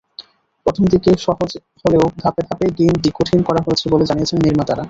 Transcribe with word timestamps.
প্রথম 0.65 0.83
দিকে 0.93 1.11
সহজ 1.25 1.51
হলেও 1.81 2.05
ধাপে 2.21 2.41
ধাপে 2.47 2.65
গেমটি 2.77 3.09
কঠিন 3.17 3.39
করা 3.47 3.61
হয়েছে 3.65 3.85
বলে 3.93 4.05
জানিয়েছেন 4.09 4.37
নির্মাতারা। 4.41 4.79